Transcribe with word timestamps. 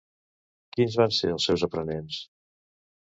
Quins 0.77 0.97
van 1.01 1.13
ser 1.19 1.29
els 1.35 1.47
seus 1.49 1.67
aprenents? 1.71 2.19